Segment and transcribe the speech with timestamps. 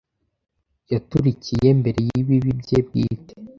[0.91, 3.33] Yaturikiye mbere yibibi bye bwite,